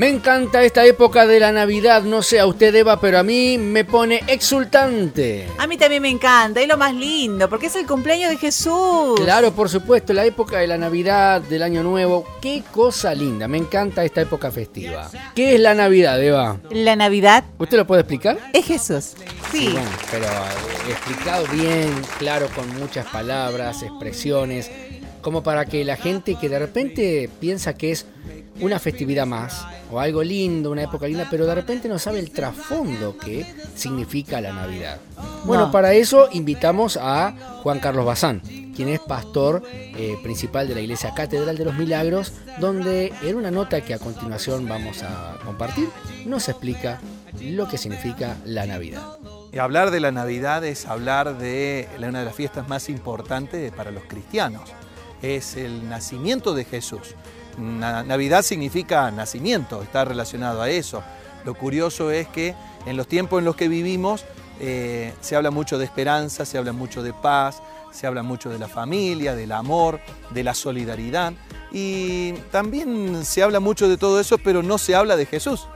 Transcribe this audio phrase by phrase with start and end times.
[0.00, 3.58] Me encanta esta época de la Navidad, no sé a usted Eva, pero a mí
[3.58, 5.46] me pone exultante.
[5.58, 9.20] A mí también me encanta, es lo más lindo, porque es el cumpleaños de Jesús.
[9.22, 13.58] Claro, por supuesto, la época de la Navidad, del Año Nuevo, qué cosa linda, me
[13.58, 15.10] encanta esta época festiva.
[15.34, 16.58] ¿Qué es la Navidad, Eva?
[16.70, 18.38] La Navidad ¿Usted lo puede explicar?
[18.54, 19.12] es Jesús.
[19.52, 19.68] Sí.
[19.70, 24.70] bueno, pero eh, explicado bien, claro, con muchas palabras, expresiones,
[25.20, 28.06] como para que la gente que de repente piensa que es
[28.60, 32.30] una festividad más, o algo lindo, una época linda, pero de repente no sabe el
[32.30, 34.98] trasfondo que significa la Navidad.
[35.44, 35.72] Bueno, No.
[35.72, 38.40] para eso invitamos a Juan Carlos Bazán,
[38.74, 43.50] quien es pastor eh, principal de la Iglesia Catedral de los Milagros, donde en una
[43.50, 45.88] nota que a continuación vamos a compartir,
[46.26, 47.00] nos explica
[47.40, 49.02] lo que significa la Navidad.
[49.52, 53.72] Y hablar de la Navidad es hablar de la- una de las fiestas más importantes
[53.72, 54.62] para los cristianos.
[55.22, 57.14] Es el nacimiento de Jesús.
[57.58, 61.02] Na- Navidad significa nacimiento, está relacionado a eso.
[61.44, 62.54] Lo curioso es que
[62.86, 64.24] en los tiempos en los que vivimos
[64.60, 68.58] eh, se habla mucho de esperanza, se habla mucho de paz, se habla mucho de
[68.58, 71.32] la familia, del amor, de la solidaridad.
[71.72, 75.66] Y también se habla mucho de todo eso, pero no se habla de Jesús.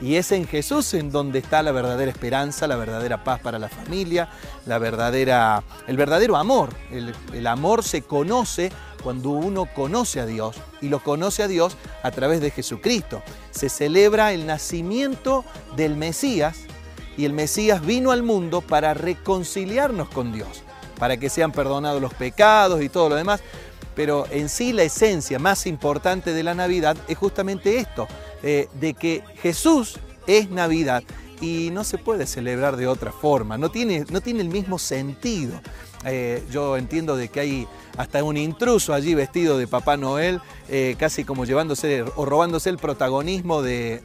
[0.00, 3.68] Y es en Jesús en donde está la verdadera esperanza, la verdadera paz para la
[3.68, 4.30] familia,
[4.64, 6.70] la verdadera, el verdadero amor.
[6.90, 8.72] El amor se conoce
[9.02, 13.22] cuando uno conoce a Dios y lo conoce a Dios a través de Jesucristo.
[13.50, 15.44] Se celebra el nacimiento
[15.76, 16.58] del Mesías
[17.16, 20.62] y el Mesías vino al mundo para reconciliarnos con Dios,
[20.98, 23.40] para que sean perdonados los pecados y todo lo demás.
[23.94, 28.06] Pero en sí la esencia más importante de la Navidad es justamente esto,
[28.42, 31.02] eh, de que Jesús es Navidad
[31.40, 35.60] y no se puede celebrar de otra forma, no tiene, no tiene el mismo sentido.
[36.06, 40.96] Eh, yo entiendo de que hay hasta un intruso allí vestido de Papá Noel, eh,
[40.98, 44.00] casi como llevándose o robándose el protagonismo de,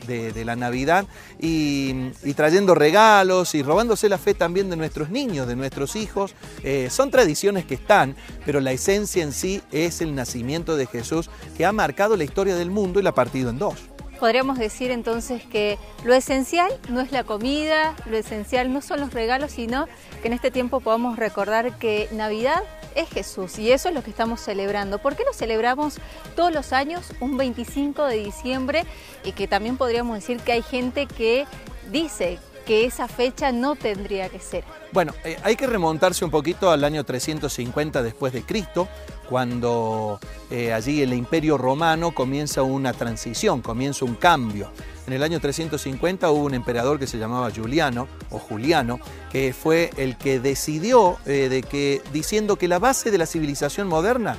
[0.46, 1.06] la Navidad
[1.40, 6.34] y, y trayendo regalos y robándose la fe también de nuestros niños, de nuestros hijos.
[6.64, 8.16] Eh, son tradiciones que están,
[8.46, 12.56] pero la esencia en sí es el nacimiento de Jesús que ha marcado la historia
[12.56, 13.95] del mundo y la ha partido en dos.
[14.20, 19.14] Podríamos decir entonces que lo esencial no es la comida, lo esencial no son los
[19.14, 19.88] regalos, sino
[20.22, 22.64] que en este tiempo podamos recordar que Navidad
[22.96, 25.00] es Jesús y eso es lo que estamos celebrando.
[25.00, 26.00] ¿Por qué lo celebramos
[26.36, 28.86] todos los años un 25 de diciembre
[29.24, 31.46] y que también podríamos decir que hay gente que
[31.92, 34.64] dice que esa fecha no tendría que ser?
[34.96, 38.88] Bueno, eh, hay que remontarse un poquito al año 350 después de Cristo,
[39.28, 44.72] cuando eh, allí el Imperio Romano comienza una transición, comienza un cambio.
[45.06, 49.90] En el año 350 hubo un emperador que se llamaba Juliano o Juliano, que fue
[49.98, 54.38] el que decidió eh, de que diciendo que la base de la civilización moderna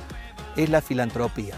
[0.55, 1.53] es la filantropía,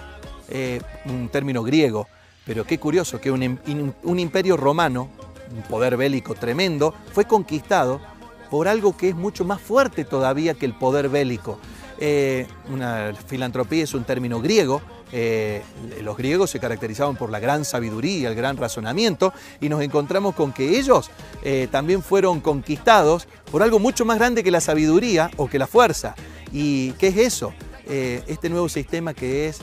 [1.05, 2.09] un término griego,
[2.45, 5.07] pero qué curioso que un imperio romano,
[5.55, 8.01] un poder bélico tremendo, fue conquistado
[8.49, 11.59] por algo que es mucho más fuerte todavía que el poder bélico.
[12.01, 14.81] Eh, una filantropía es un término griego.
[15.11, 15.63] eh,
[16.03, 20.53] los griegos se caracterizaban por la gran sabiduría, el gran razonamiento, y nos encontramos con
[20.53, 21.09] que ellos
[21.43, 25.67] eh, también fueron conquistados por algo mucho más grande que la sabiduría o que la
[25.67, 26.15] fuerza.
[26.53, 27.53] ¿Y qué es eso?
[27.87, 29.61] Este nuevo sistema que es,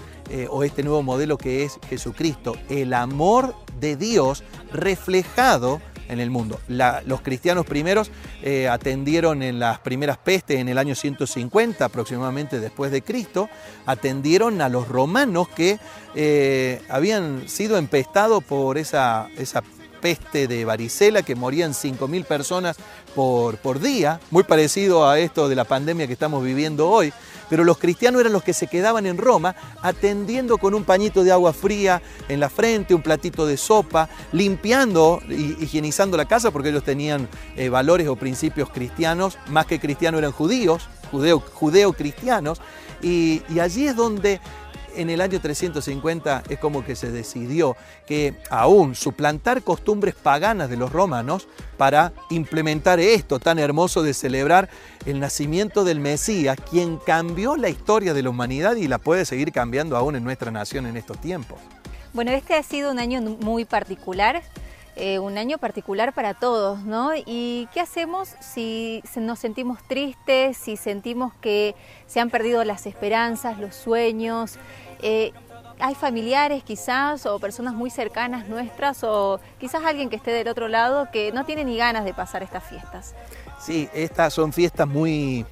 [0.50, 4.42] o este nuevo modelo que es Jesucristo, el amor de Dios
[4.72, 6.60] reflejado en el mundo.
[6.68, 8.10] Los cristianos primeros
[8.42, 13.48] eh, atendieron en las primeras pestes en el año 150 aproximadamente después de Cristo,
[13.86, 15.78] atendieron a los romanos que
[16.14, 19.62] eh, habían sido empestados por esa, esa
[20.00, 22.76] peste de varicela que morían 5.000 personas
[23.14, 27.12] por, por día, muy parecido a esto de la pandemia que estamos viviendo hoy,
[27.48, 31.32] pero los cristianos eran los que se quedaban en Roma atendiendo con un pañito de
[31.32, 36.70] agua fría en la frente, un platito de sopa, limpiando y higienizando la casa porque
[36.70, 42.60] ellos tenían eh, valores o principios cristianos, más que cristianos eran judíos, judeo, judeo-cristianos,
[43.02, 44.40] y, y allí es donde
[44.96, 47.76] en el año 350 es como que se decidió
[48.06, 54.68] que aún suplantar costumbres paganas de los romanos para implementar esto tan hermoso de celebrar
[55.04, 59.52] el nacimiento del Mesías, quien cambió la historia de la humanidad y la puede seguir
[59.52, 61.58] cambiando aún en nuestra nación en estos tiempos.
[62.12, 64.42] Bueno, este ha sido un año muy particular,
[64.96, 67.10] eh, un año particular para todos, ¿no?
[67.14, 71.74] ¿Y qué hacemos si nos sentimos tristes, si sentimos que
[72.06, 74.54] se han perdido las esperanzas, los sueños?
[75.02, 75.32] Eh,
[75.78, 80.68] hay familiares quizás o personas muy cercanas nuestras o quizás alguien que esté del otro
[80.68, 83.14] lado que no tiene ni ganas de pasar estas fiestas.
[83.60, 85.44] Sí, estas son fiestas muy,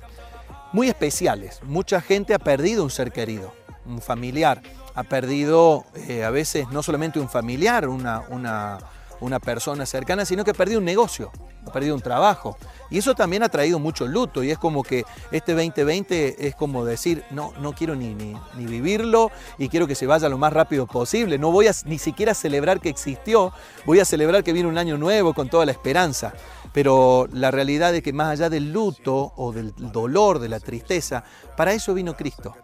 [0.72, 1.60] muy especiales.
[1.64, 3.52] Mucha gente ha perdido un ser querido,
[3.86, 4.62] un familiar.
[4.94, 8.78] ha perdido eh, a veces no solamente un familiar, una, una,
[9.20, 11.30] una persona cercana, sino que ha perdido un negocio,
[11.66, 12.56] ha perdido un trabajo.
[12.90, 16.84] Y eso también ha traído mucho luto y es como que este 2020 es como
[16.84, 20.52] decir, no, no quiero ni, ni, ni vivirlo y quiero que se vaya lo más
[20.52, 21.38] rápido posible.
[21.38, 23.52] No voy a ni siquiera celebrar que existió,
[23.84, 26.32] voy a celebrar que viene un año nuevo con toda la esperanza.
[26.72, 31.24] Pero la realidad es que más allá del luto o del dolor, de la tristeza,
[31.56, 32.54] para eso vino Cristo.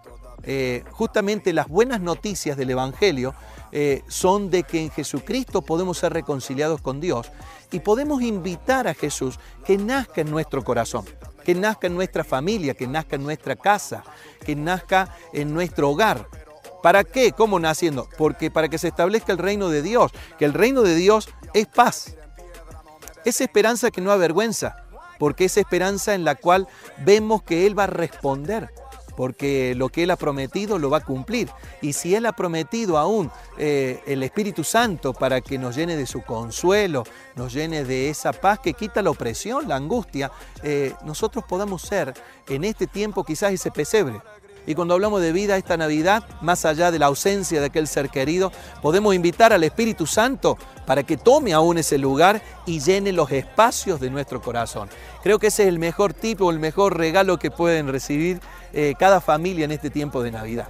[0.43, 3.35] Eh, justamente las buenas noticias del Evangelio
[3.73, 7.31] eh, son de que en Jesucristo podemos ser reconciliados con Dios
[7.71, 11.05] y podemos invitar a Jesús que nazca en nuestro corazón,
[11.45, 14.03] que nazca en nuestra familia, que nazca en nuestra casa,
[14.45, 16.27] que nazca en nuestro hogar.
[16.83, 17.33] ¿Para qué?
[17.33, 18.09] ¿Cómo naciendo?
[18.17, 21.67] Porque para que se establezca el reino de Dios, que el reino de Dios es
[21.67, 22.17] paz,
[23.27, 24.85] es esperanza que no avergüenza,
[25.19, 26.67] porque es esperanza en la cual
[27.05, 28.71] vemos que Él va a responder
[29.21, 31.51] porque lo que Él ha prometido lo va a cumplir.
[31.83, 36.07] Y si Él ha prometido aún eh, el Espíritu Santo para que nos llene de
[36.07, 37.05] su consuelo,
[37.37, 40.33] nos llene de esa paz que quita la opresión, la angustia,
[40.63, 42.15] eh, nosotros podamos ser
[42.49, 44.23] en este tiempo quizás ese pesebre.
[44.67, 48.11] Y cuando hablamos de vida esta Navidad, más allá de la ausencia de aquel ser
[48.11, 48.53] querido,
[48.83, 54.01] podemos invitar al Espíritu Santo para que tome aún ese lugar y llene los espacios
[54.01, 54.89] de nuestro corazón.
[55.23, 58.41] Creo que ese es el mejor tipo, el mejor regalo que pueden recibir
[58.73, 60.69] eh, cada familia en este tiempo de Navidad.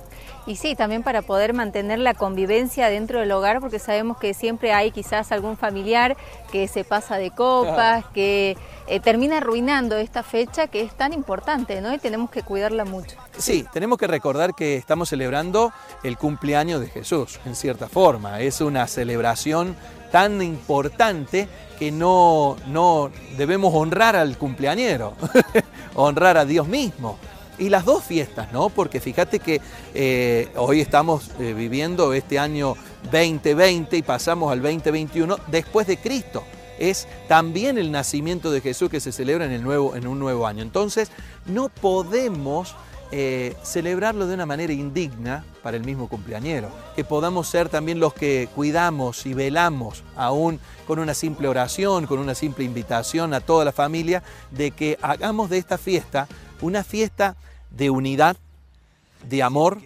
[0.51, 4.73] Y sí, también para poder mantener la convivencia dentro del hogar, porque sabemos que siempre
[4.73, 6.17] hay quizás algún familiar
[6.51, 8.57] que se pasa de copas, que
[8.89, 11.95] eh, termina arruinando esta fecha que es tan importante, ¿no?
[11.95, 13.17] Y tenemos que cuidarla mucho.
[13.39, 18.41] Sí, tenemos que recordar que estamos celebrando el cumpleaños de Jesús, en cierta forma.
[18.41, 19.77] Es una celebración
[20.11, 21.49] tan importante
[21.79, 25.15] que no, no debemos honrar al cumpleañero,
[25.95, 27.21] honrar a Dios mismo
[27.61, 28.71] y las dos fiestas, ¿no?
[28.71, 29.61] Porque fíjate que
[29.95, 32.75] eh, hoy estamos eh, viviendo este año
[33.13, 36.43] 2020 y pasamos al 2021 después de Cristo.
[36.79, 40.47] Es también el nacimiento de Jesús que se celebra en, el nuevo, en un nuevo
[40.47, 40.63] año.
[40.63, 41.11] Entonces,
[41.45, 42.75] no podemos
[43.13, 46.71] eh, celebrarlo de una manera indigna para el mismo cumpleañero.
[46.97, 52.21] Que podamos ser también los que cuidamos y velamos, aún con una simple oración, con
[52.21, 56.29] una simple invitación a toda la familia, de que hagamos de esta fiesta
[56.61, 57.37] una fiesta
[57.71, 58.37] de unidad,
[59.29, 59.81] de amor,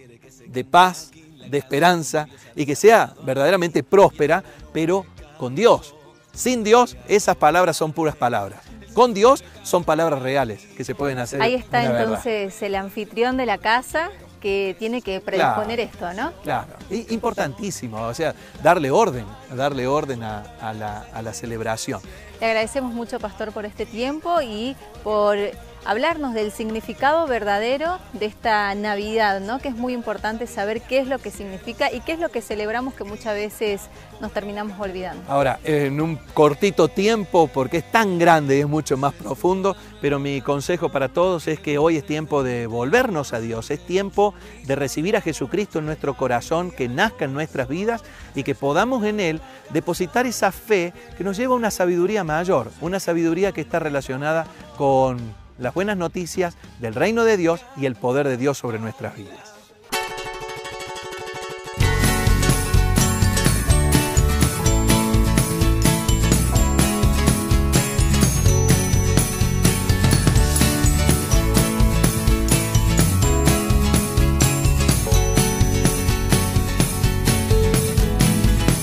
[0.47, 1.11] de paz,
[1.49, 4.43] de esperanza y que sea verdaderamente próspera,
[4.73, 5.05] pero
[5.37, 5.95] con Dios.
[6.33, 8.61] Sin Dios, esas palabras son puras palabras.
[8.93, 11.41] Con Dios son palabras reales que se pueden hacer.
[11.41, 16.31] Ahí está entonces el anfitrión de la casa que tiene que predisponer esto, ¿no?
[16.43, 16.67] Claro,
[17.09, 19.25] importantísimo, o sea, darle orden,
[19.55, 21.99] darle orden a, la, a la celebración.
[22.39, 25.37] Le agradecemos mucho, Pastor, por este tiempo y por
[25.85, 29.59] hablarnos del significado verdadero de esta Navidad, ¿no?
[29.59, 32.41] que es muy importante saber qué es lo que significa y qué es lo que
[32.41, 33.81] celebramos que muchas veces
[34.19, 35.21] nos terminamos olvidando.
[35.27, 40.17] Ahora, en un cortito tiempo, porque es tan grande y es mucho más profundo, pero
[40.19, 44.33] mi consejo para todos es que hoy es tiempo de volvernos a Dios, es tiempo
[44.65, 48.03] de recibir a Jesucristo en nuestro corazón, que nazca en nuestras vidas
[48.33, 52.71] y que podamos en Él depositar esa fe que nos lleva a una sabiduría mayor,
[52.81, 54.47] una sabiduría que está relacionada
[54.77, 59.15] con las buenas noticias del reino de Dios y el poder de Dios sobre nuestras
[59.15, 59.53] vidas.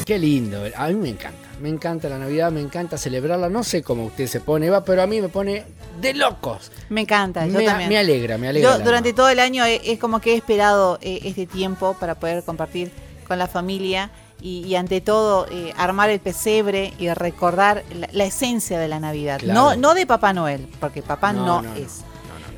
[0.05, 3.83] Qué lindo, a mí me encanta, me encanta la Navidad, me encanta celebrarla, no sé
[3.83, 5.65] cómo usted se pone, Eva, pero a mí me pone
[6.01, 6.73] de locos.
[6.89, 7.89] Me encanta, yo me, también.
[7.89, 8.79] Me alegra, me alegra.
[8.79, 12.45] Yo durante todo el año es como que he esperado eh, este tiempo para poder
[12.45, 12.91] compartir
[13.27, 18.89] con la familia y, ante todo eh, armar el pesebre y recordar la, esencia de
[18.89, 19.41] la Navidad.
[19.43, 22.01] No, no de Papá Noel, porque Papá no, es,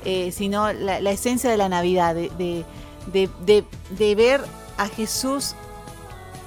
[0.07, 2.65] eh, sino la, esencia de la Navidad, de,
[3.13, 4.41] de ver
[4.79, 5.55] a Jesús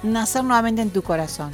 [0.02, 1.52] nacer nuevamente en tu corazón.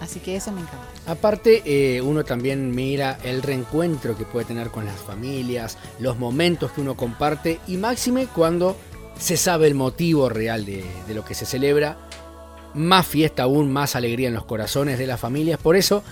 [0.00, 0.93] Así que eso me encanta.
[1.06, 6.72] Aparte, eh, uno también mira el reencuentro que puede tener con las familias, los momentos
[6.72, 8.76] que uno comparte y máxime cuando
[9.18, 11.98] se sabe el motivo real de, de lo que se celebra.
[12.72, 15.60] Más fiesta aún, más alegría en los corazones de las familias.
[15.60, 16.02] Por eso,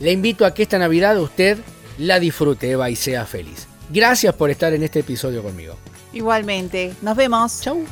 [0.00, 1.58] le invito a que esta Navidad usted
[1.98, 3.68] la disfrute, Eva, y sea feliz.
[3.90, 5.76] Gracias por estar en este episodio conmigo.
[6.12, 6.94] Igualmente.
[7.02, 7.60] Nos vemos.
[7.60, 7.84] Chau.